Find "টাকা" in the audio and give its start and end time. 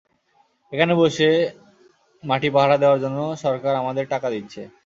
4.13-4.27